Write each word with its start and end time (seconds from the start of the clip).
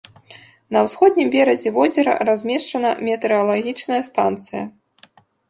На 0.77 0.81
ўсходнім 0.85 1.27
беразе 1.35 1.73
возера 1.75 2.15
размешчана 2.31 2.95
метэаралагічная 3.11 4.01
станцыя. 4.11 4.63